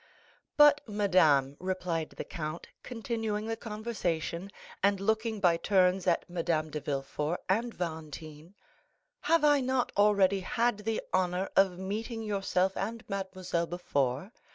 [0.57, 4.49] "But, madame," replied the count, continuing the conversation,
[4.81, 8.55] and looking by turns at Madame de Villefort and Valentine,
[9.19, 14.31] "have I not already had the honor of meeting yourself and mademoiselle before?